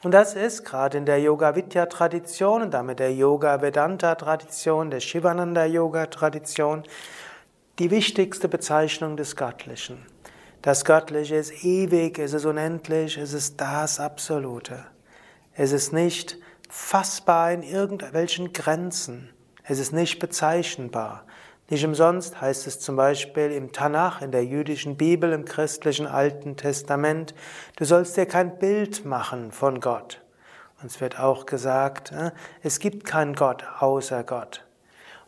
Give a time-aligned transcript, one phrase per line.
[0.02, 4.90] Und das ist gerade in der Yoga Vidya Tradition und damit der Yoga Vedanta Tradition,
[4.90, 6.84] der Shivananda Yoga Tradition
[7.80, 10.06] die wichtigste Bezeichnung des Göttlichen.
[10.62, 14.84] Das Göttliche ist ewig, es ist unendlich, es ist das Absolute.
[15.54, 19.30] Es ist nicht fassbar in irgendwelchen Grenzen.
[19.64, 21.24] Es ist nicht bezeichnbar.
[21.70, 26.56] Nicht umsonst heißt es zum Beispiel im Tanach, in der jüdischen Bibel, im christlichen Alten
[26.56, 27.34] Testament,
[27.76, 30.22] du sollst dir kein Bild machen von Gott.
[30.80, 32.30] Und es wird auch gesagt, äh,
[32.62, 34.64] es gibt keinen Gott außer Gott.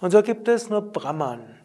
[0.01, 1.59] Und so gibt es nur Brahman.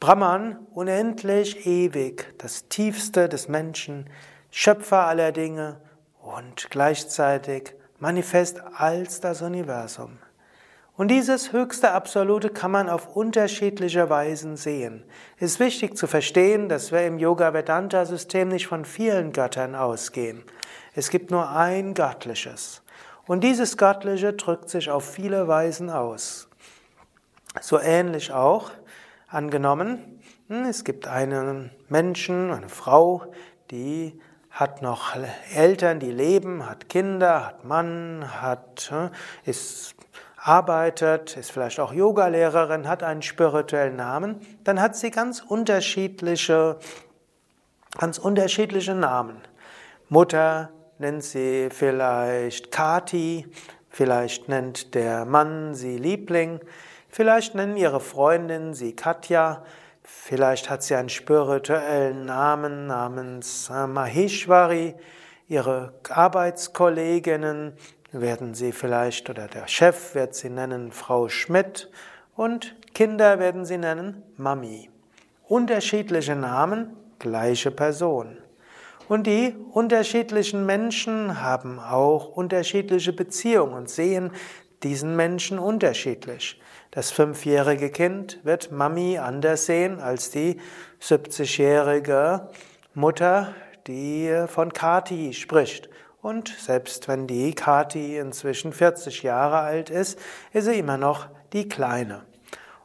[0.00, 4.08] Brahman, unendlich ewig, das tiefste des Menschen,
[4.50, 5.80] Schöpfer aller Dinge
[6.20, 10.18] und gleichzeitig manifest als das Universum.
[11.02, 15.02] Und dieses höchste Absolute kann man auf unterschiedliche Weisen sehen.
[15.36, 20.44] Es ist wichtig zu verstehen, dass wir im Yoga-Vedanta-System nicht von vielen Göttern ausgehen.
[20.94, 22.82] Es gibt nur ein Göttliches.
[23.26, 26.48] Und dieses Göttliche drückt sich auf viele Weisen aus.
[27.60, 28.70] So ähnlich auch,
[29.26, 33.24] angenommen, hm, es gibt einen Menschen, eine Frau,
[33.72, 34.20] die
[34.52, 35.16] hat noch
[35.52, 39.10] Eltern, die leben, hat Kinder, hat Mann, hat, hm,
[39.44, 39.96] ist
[40.42, 46.78] arbeitet, ist vielleicht auch Yogalehrerin, hat einen spirituellen Namen, dann hat sie ganz unterschiedliche,
[47.98, 49.36] ganz unterschiedliche Namen.
[50.08, 53.46] Mutter nennt sie vielleicht Kati,
[53.88, 56.60] vielleicht nennt der Mann sie Liebling,
[57.08, 59.62] vielleicht nennen ihre Freundinnen sie Katja,
[60.02, 64.96] vielleicht hat sie einen spirituellen Namen namens Maheshwari,
[65.46, 67.74] ihre Arbeitskolleginnen
[68.12, 71.90] werden sie vielleicht, oder der Chef wird sie nennen Frau Schmidt
[72.36, 74.90] und Kinder werden sie nennen Mami.
[75.48, 78.38] Unterschiedliche Namen, gleiche Person.
[79.08, 84.30] Und die unterschiedlichen Menschen haben auch unterschiedliche Beziehungen und sehen
[84.82, 86.60] diesen Menschen unterschiedlich.
[86.90, 90.60] Das fünfjährige Kind wird Mami anders sehen als die
[91.00, 92.48] 70-jährige
[92.94, 93.54] Mutter,
[93.86, 95.88] die von Kati spricht.
[96.22, 100.18] Und selbst wenn die Kati inzwischen 40 Jahre alt ist,
[100.52, 102.22] ist sie immer noch die Kleine.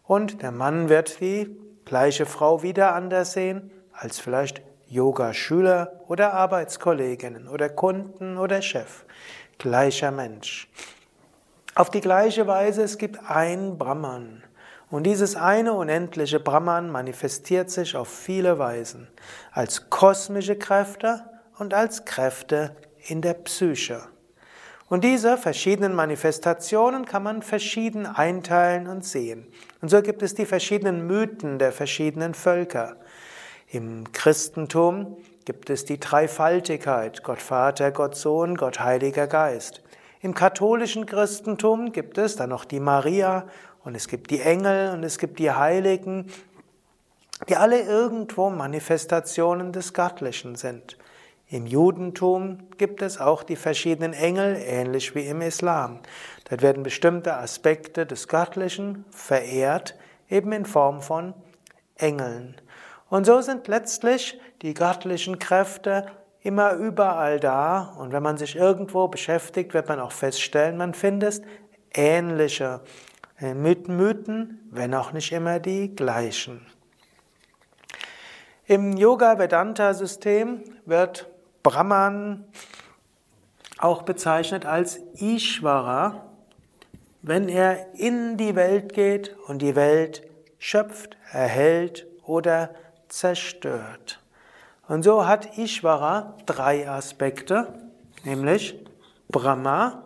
[0.04, 1.56] Und der Mann wird die
[1.86, 9.06] gleiche Frau wieder anders sehen als vielleicht Yoga-Schüler oder Arbeitskolleginnen oder Kunden oder Chef.
[9.60, 10.68] Gleicher Mensch.
[11.76, 14.44] Auf die gleiche Weise, es gibt ein Brahman.
[14.90, 19.08] Und dieses eine unendliche Brahman manifestiert sich auf viele Weisen.
[19.52, 21.24] Als kosmische Kräfte
[21.60, 22.76] und als Kräfte
[23.08, 24.04] in der Psyche.
[24.90, 29.46] Und diese verschiedenen Manifestationen kann man verschieden einteilen und sehen.
[29.82, 32.96] Und so gibt es die verschiedenen Mythen der verschiedenen Völker.
[33.70, 39.82] Im Christentum gibt es die Dreifaltigkeit, Gott Vater, Gott Sohn, Gott Heiliger Geist.
[40.22, 43.46] Im katholischen Christentum gibt es dann noch die Maria
[43.84, 46.32] und es gibt die Engel und es gibt die Heiligen,
[47.50, 50.98] die alle irgendwo Manifestationen des Göttlichen sind.
[51.50, 56.00] Im Judentum gibt es auch die verschiedenen Engel, ähnlich wie im Islam.
[56.50, 59.96] Dort werden bestimmte Aspekte des Göttlichen verehrt,
[60.30, 61.34] eben in Form von
[61.96, 62.58] Engeln.
[63.10, 66.08] Und so sind letztlich die göttlichen Kräfte
[66.42, 67.96] immer überall da.
[67.98, 71.42] Und wenn man sich irgendwo beschäftigt, wird man auch feststellen, man findet
[71.94, 72.82] ähnliche
[73.40, 76.66] äh, Mythen, wenn auch nicht immer die gleichen.
[78.66, 81.30] Im Yoga-Vedanta-System wird
[81.68, 82.46] Brahman
[83.78, 86.30] auch bezeichnet als Ishvara,
[87.22, 90.22] wenn er in die Welt geht und die Welt
[90.60, 92.74] schöpft, erhält oder
[93.10, 94.22] zerstört.
[94.88, 97.74] Und so hat Ishvara drei Aspekte,
[98.24, 98.80] nämlich
[99.28, 100.06] Brahma,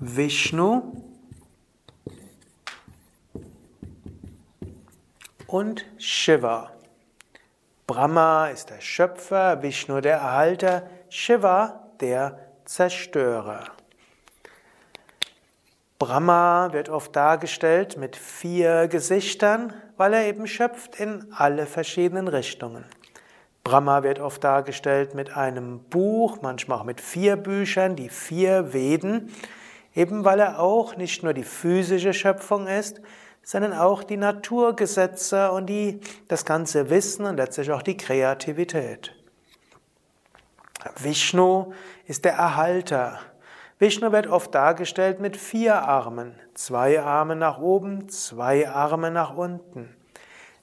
[0.00, 1.04] Vishnu
[5.46, 6.77] und Shiva.
[7.88, 13.64] Brahma ist der Schöpfer, Vishnu der Erhalter, Shiva der Zerstörer.
[15.98, 22.84] Brahma wird oft dargestellt mit vier Gesichtern, weil er eben schöpft in alle verschiedenen Richtungen.
[23.64, 29.34] Brahma wird oft dargestellt mit einem Buch, manchmal auch mit vier Büchern, die vier Veden,
[29.94, 33.00] eben weil er auch nicht nur die physische Schöpfung ist,
[33.48, 39.14] sondern auch die Naturgesetze und die, das ganze Wissen und letztlich auch die Kreativität.
[41.00, 41.72] Vishnu
[42.04, 43.20] ist der Erhalter.
[43.78, 49.96] Vishnu wird oft dargestellt mit vier Armen, zwei Arme nach oben, zwei Arme nach unten.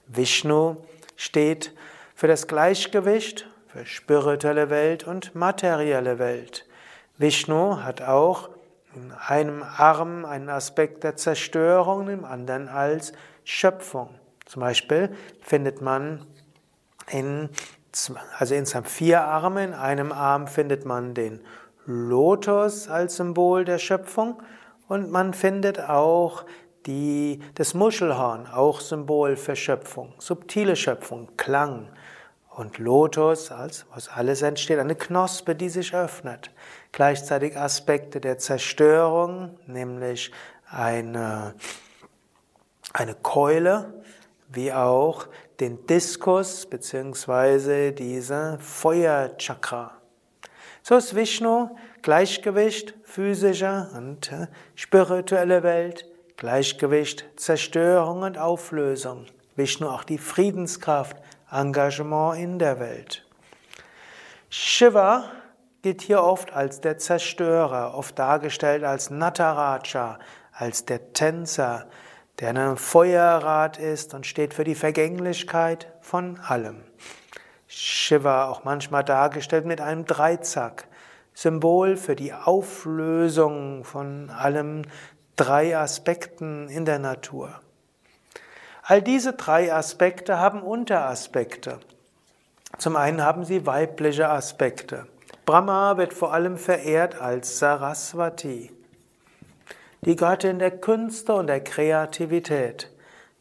[0.05, 0.75] Vishnu
[1.15, 1.73] steht
[2.13, 6.67] für das Gleichgewicht, für spirituelle Welt und materielle Welt.
[7.17, 8.54] Vishnu hat auch
[8.95, 13.13] in einem Arm einen Aspekt der Zerstörung, im anderen als
[13.43, 14.09] Schöpfung.
[14.45, 15.09] Zum Beispiel
[15.41, 16.25] findet man
[17.11, 17.49] in,
[18.37, 21.41] also insgesamt vier Arme, in einem Arm findet man den
[21.85, 24.41] Lotus als Symbol der Schöpfung
[24.87, 26.45] und man findet auch
[26.85, 31.89] die, das Muschelhorn, auch Symbol für Schöpfung, subtile Schöpfung, Klang.
[32.49, 36.51] Und Lotus, als was alles entsteht, eine Knospe, die sich öffnet.
[36.95, 40.31] Gleichzeitig Aspekte der Zerstörung, nämlich
[40.69, 41.53] eine,
[42.93, 44.01] eine Keule,
[44.47, 45.27] wie auch
[45.59, 49.91] den Diskus beziehungsweise diese Feuerchakra.
[50.83, 56.05] So ist Vishnu Gleichgewicht, physische und äh, spirituelle Welt,
[56.37, 59.25] Gleichgewicht, Zerstörung und Auflösung.
[59.57, 61.17] Vishnu auch die Friedenskraft,
[61.51, 63.27] Engagement in der Welt.
[64.49, 65.25] Shiva
[65.85, 70.17] gilt hier oft als der Zerstörer, oft dargestellt als Nataraja,
[70.51, 71.85] als der Tänzer,
[72.39, 76.81] der in einem Feuerrad ist und steht für die Vergänglichkeit von allem.
[77.67, 80.87] Shiva auch manchmal dargestellt mit einem Dreizack,
[81.35, 84.85] Symbol für die Auflösung von allem
[85.35, 87.61] drei Aspekten in der Natur.
[88.81, 91.79] All diese drei Aspekte haben Unteraspekte.
[92.79, 95.05] Zum einen haben sie weibliche Aspekte.
[95.45, 98.71] Brahma wird vor allem verehrt als Saraswati,
[100.01, 102.91] die Göttin der Künste und der Kreativität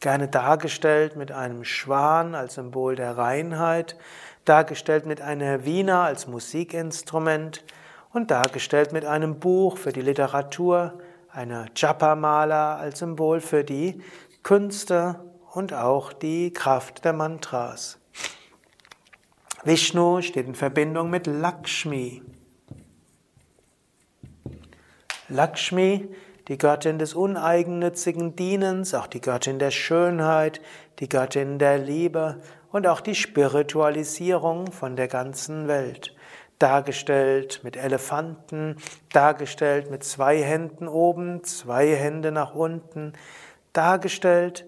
[0.00, 3.96] gerne dargestellt mit einem Schwan als Symbol der Reinheit,
[4.44, 7.64] dargestellt mit einer Wiener als Musikinstrument
[8.12, 10.98] und dargestellt mit einem Buch für die Literatur,
[11.32, 14.02] einer Japa-Mala als Symbol für die
[14.42, 15.20] Künste
[15.54, 17.98] und auch die Kraft der Mantras.
[19.64, 22.22] Vishnu steht in Verbindung mit Lakshmi.
[25.30, 26.06] Lakshmi
[26.48, 30.60] die Göttin des uneigennützigen Dienens, auch die Göttin der Schönheit,
[30.98, 36.14] die Göttin der Liebe und auch die Spiritualisierung von der ganzen Welt.
[36.58, 38.76] Dargestellt mit Elefanten,
[39.14, 43.14] dargestellt mit zwei Händen oben, zwei Hände nach unten,
[43.72, 44.66] dargestellt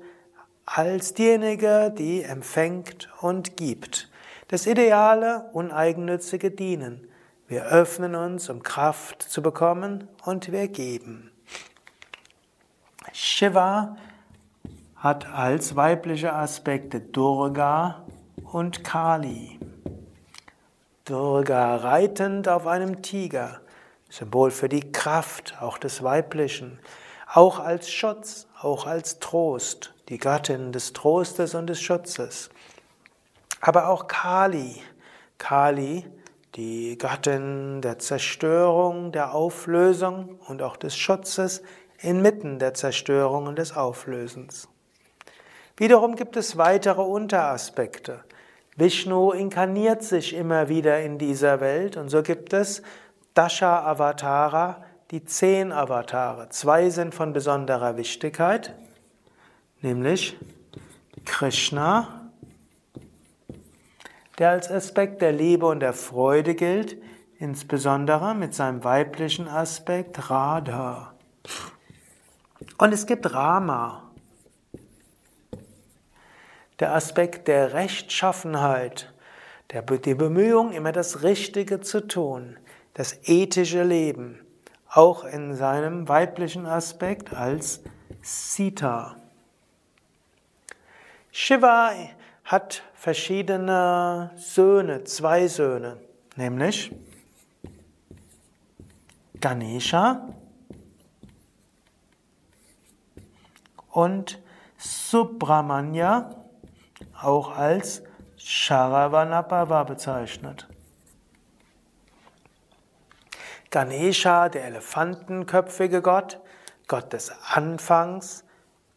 [0.64, 4.08] als diejenige, die empfängt und gibt.
[4.48, 7.08] Das ideale, uneigennützige Dienen.
[7.48, 11.32] Wir öffnen uns, um Kraft zu bekommen und wir geben.
[13.12, 13.96] Shiva
[14.94, 18.04] hat als weibliche Aspekte Durga
[18.44, 19.58] und Kali.
[21.04, 23.60] Durga reitend auf einem Tiger,
[24.08, 26.78] Symbol für die Kraft, auch des Weiblichen,
[27.32, 32.50] auch als Schutz, auch als Trost, die Gattin des Trostes und des Schutzes.
[33.60, 34.82] Aber auch Kali,
[35.38, 36.04] Kali,
[36.54, 41.62] die Gattin der Zerstörung, der Auflösung und auch des Schutzes,
[42.00, 44.68] inmitten der Zerstörung und des Auflösens.
[45.76, 48.24] Wiederum gibt es weitere Unteraspekte.
[48.76, 52.82] Vishnu inkarniert sich immer wieder in dieser Welt und so gibt es
[53.34, 56.48] Dasha Avatara, die zehn Avatare.
[56.48, 58.74] Zwei sind von besonderer Wichtigkeit,
[59.82, 60.36] nämlich
[61.24, 62.15] Krishna,
[64.38, 66.96] der als Aspekt der Liebe und der Freude gilt,
[67.38, 71.14] insbesondere mit seinem weiblichen Aspekt Radha.
[72.78, 74.10] Und es gibt Rama,
[76.78, 79.12] der Aspekt der Rechtschaffenheit,
[79.72, 82.58] der, die Bemühung, immer das Richtige zu tun,
[82.94, 84.40] das ethische Leben,
[84.88, 87.82] auch in seinem weiblichen Aspekt als
[88.22, 89.16] Sita.
[91.30, 91.92] Shiva
[92.46, 95.98] hat verschiedene Söhne, zwei Söhne,
[96.36, 96.94] nämlich
[99.40, 100.28] Ganesha
[103.90, 104.40] und
[104.78, 106.36] Subramanya
[107.20, 108.02] auch als
[108.36, 110.68] Sharavanabhava bezeichnet.
[113.70, 116.40] Ganesha, der elefantenköpfige Gott,
[116.86, 118.44] Gott des Anfangs,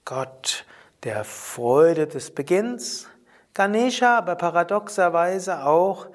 [0.06, 0.66] Gott
[1.04, 3.08] der Freude des Beginns,
[3.60, 6.08] Ganesha aber paradoxerweise auch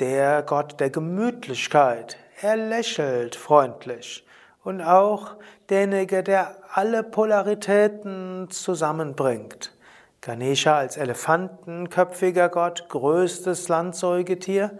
[0.00, 2.16] der Gott der Gemütlichkeit.
[2.42, 4.26] Er lächelt freundlich
[4.64, 5.36] und auch
[5.68, 9.72] derjenige, der alle Polaritäten zusammenbringt.
[10.20, 14.76] Ganesha als elefantenköpfiger Gott, größtes Landsäugetier,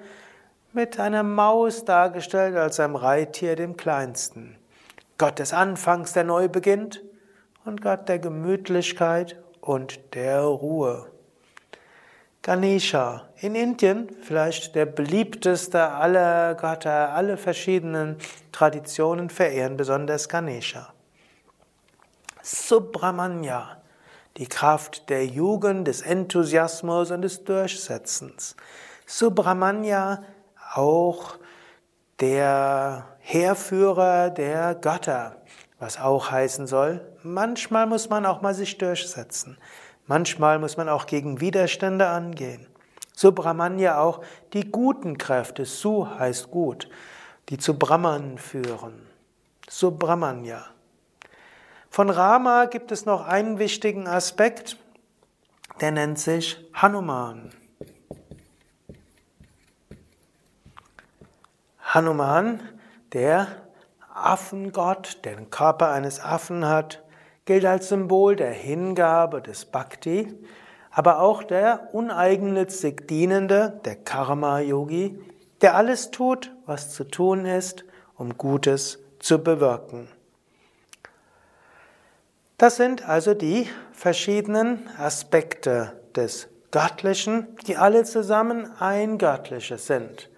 [0.72, 4.58] mit einer Maus dargestellt als einem Reittier, dem kleinsten.
[5.16, 7.02] Gott des Anfangs, der neu beginnt,
[7.64, 11.06] und Gott der Gemütlichkeit und der Ruhe.
[12.42, 18.16] Ganesha in Indien, vielleicht der beliebteste aller Götter, alle verschiedenen
[18.50, 20.94] Traditionen verehren besonders Ganesha.
[22.42, 23.82] Subramanya,
[24.38, 28.56] die Kraft der Jugend, des Enthusiasmus und des Durchsetzens.
[29.04, 30.22] Subramanya,
[30.74, 31.36] auch
[32.20, 35.36] der Heerführer der Götter,
[35.78, 39.58] was auch heißen soll, manchmal muss man auch mal sich durchsetzen.
[40.10, 42.66] Manchmal muss man auch gegen Widerstände angehen.
[43.14, 46.88] Subramanya auch die guten Kräfte, Su heißt gut,
[47.48, 49.06] die zu Brahman führen.
[49.68, 50.66] Subramanya.
[51.90, 54.78] Von Rama gibt es noch einen wichtigen Aspekt,
[55.80, 57.52] der nennt sich Hanuman.
[61.84, 62.60] Hanuman,
[63.12, 63.46] der
[64.12, 67.00] Affengott, der den Körper eines Affen hat,
[67.44, 70.32] gilt als Symbol der Hingabe des Bhakti,
[70.90, 75.18] aber auch der uneigennützig Dienende, der Karma-Yogi,
[75.60, 77.84] der alles tut, was zu tun ist,
[78.16, 80.08] um Gutes zu bewirken.
[82.58, 90.28] Das sind also die verschiedenen Aspekte des Göttlichen, die alle zusammen ein Göttliches sind.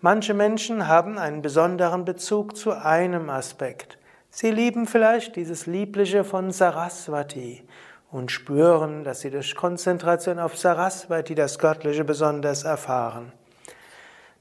[0.00, 3.98] Manche Menschen haben einen besonderen Bezug zu einem Aspekt.
[4.38, 7.66] Sie lieben vielleicht dieses Liebliche von Saraswati
[8.10, 13.32] und spüren, dass sie durch Konzentration auf Saraswati das Göttliche besonders erfahren.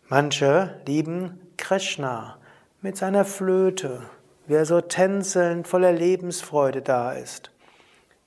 [0.10, 2.36] Manche lieben Krishna
[2.82, 4.02] mit seiner Flöte,
[4.48, 7.52] wie er so tänzelnd voller Lebensfreude da ist.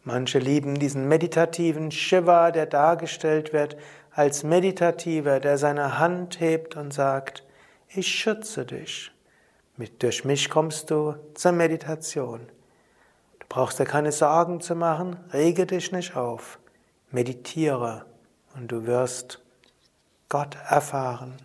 [0.05, 3.77] Manche lieben diesen meditativen Shiva, der dargestellt wird
[4.13, 7.45] als Meditativer, der seine Hand hebt und sagt,
[7.91, 9.13] ich schütze dich.
[9.79, 12.41] Mit, durch mich kommst du zur Meditation.
[13.39, 16.59] Du brauchst dir keine Sorgen zu machen, rege dich nicht auf,
[17.13, 18.05] meditiere
[18.57, 19.41] und du wirst
[20.29, 21.37] Gott erfahren.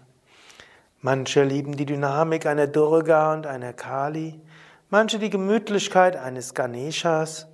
[1.00, 4.42] Manche lieben die Dynamik einer Durga und einer Kali,
[4.90, 7.48] manche die Gemütlichkeit eines Ganeshas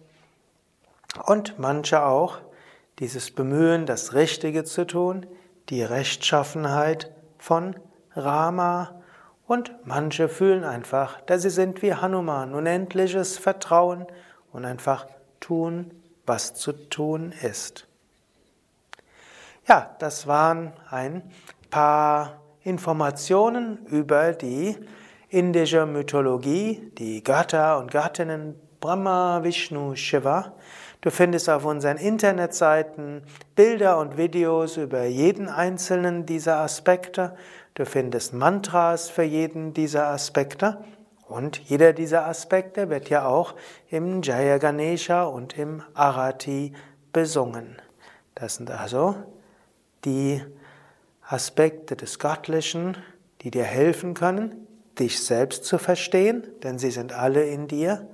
[1.26, 2.38] und manche auch
[3.00, 5.26] dieses Bemühen, das Richtige zu tun,
[5.68, 7.76] die Rechtschaffenheit von
[8.16, 8.99] Rama
[9.50, 14.06] und manche fühlen einfach, dass sie sind wie Hanuman, unendliches Vertrauen
[14.54, 15.08] und einfach
[15.40, 15.90] tun,
[16.28, 17.88] was zu tun ist.
[19.68, 21.24] Ja, das waren ein
[21.72, 24.78] paar Informationen über die
[25.30, 30.54] indische Mythologie, die Götter und Göttinnen Brahma, Vishnu, Shiva.
[31.02, 33.24] Du findest auf unseren Internetseiten
[33.56, 37.36] Bilder und Videos über jeden einzelnen dieser Aspekte.
[37.74, 40.78] Du findest Mantras für jeden dieser Aspekte.
[41.28, 43.54] Und jeder dieser Aspekte wird ja auch
[43.90, 46.74] im Jaya Ganesha und im Arati
[47.12, 47.76] besungen.
[48.34, 49.16] Das sind also
[50.06, 50.42] die
[51.28, 52.98] Aspekte des Göttlichen,
[53.42, 54.68] die dir helfen können,
[54.98, 58.08] dich selbst zu verstehen, denn sie sind alle in dir,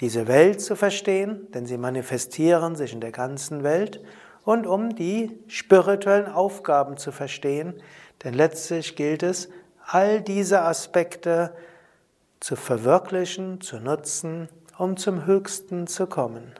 [0.00, 4.00] diese Welt zu verstehen, denn sie manifestieren sich in der ganzen Welt,
[4.44, 7.74] und um die spirituellen Aufgaben zu verstehen,
[8.22, 9.48] denn letztlich gilt es,
[9.86, 11.54] all diese Aspekte
[12.40, 14.48] zu verwirklichen, zu nutzen,
[14.78, 16.52] um zum Höchsten zu kommen.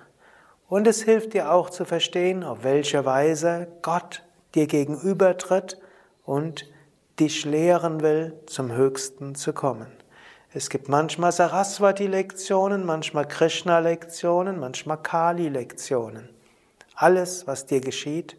[0.69, 4.23] Und es hilft dir auch zu verstehen, auf welche Weise Gott
[4.55, 5.79] dir gegenübertritt
[6.25, 6.67] und
[7.21, 9.89] dich lehren will, zum Höchsten zu kommen.
[10.57, 16.29] Es gibt manchmal Saraswati-Lektionen, manchmal Krishna-Lektionen, manchmal Kali-Lektionen.
[16.95, 18.37] Alles, was dir geschieht,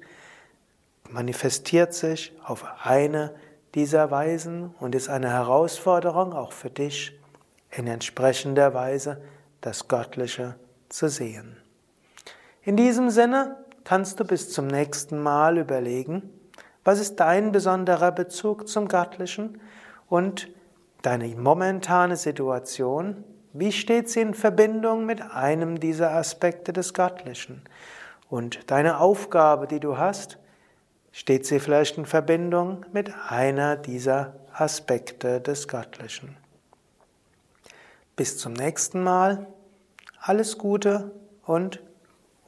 [1.10, 3.36] manifestiert sich auf eine
[3.74, 7.20] dieser Weisen und ist eine Herausforderung auch für dich,
[7.70, 9.22] in entsprechender Weise
[9.60, 10.56] das Göttliche
[10.88, 11.58] zu sehen.
[12.62, 16.30] In diesem Sinne kannst du bis zum nächsten Mal überlegen,
[16.86, 19.60] was ist dein besonderer Bezug zum Göttlichen
[20.08, 20.48] und
[21.06, 23.24] deine momentane Situation,
[23.58, 27.62] Wie steht sie in Verbindung mit einem dieser Aspekte des Göttlichen?
[28.30, 30.38] Und deine Aufgabe, die du hast,
[31.14, 36.36] steht sie vielleicht in Verbindung mit einer dieser Aspekte des Göttlichen.
[38.18, 39.48] Bis zum nächsten Mal.
[40.20, 41.14] Alles Gute
[41.46, 41.82] und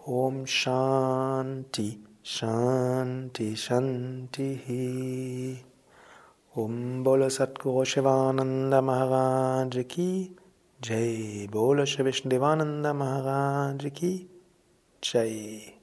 [0.03, 5.63] Om Shanti, Shanti, Shanti.
[6.57, 10.31] Om Bolo Satguru Shivananda Maharaj Ki
[10.81, 11.47] Jai.
[11.51, 14.27] Bolo Shri Vishnudevananda Maharaj Ki
[14.99, 15.73] Jai.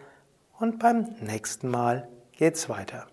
[0.59, 3.07] und beim nächsten Mal geht's weiter.